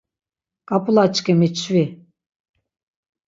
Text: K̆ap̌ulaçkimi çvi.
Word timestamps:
K̆ap̌ulaçkimi 0.67 1.47
çvi. 1.57 1.83